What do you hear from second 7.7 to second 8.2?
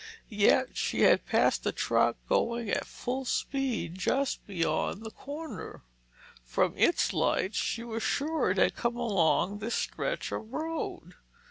was